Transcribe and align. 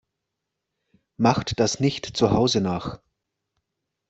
Macht 1.17 1.59
das 1.59 1.79
nicht 1.79 2.17
zu 2.17 2.31
Hause 2.31 2.59
nach! 2.59 3.01